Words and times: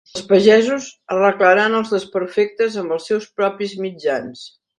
Els 0.17 0.23
pagesos 0.29 0.87
arreglaran 1.15 1.75
els 1.81 1.93
desperfectes 1.97 2.79
amb 2.85 2.97
els 2.97 3.07
seus 3.13 3.29
propis 3.43 3.79
mitjans 3.85 4.49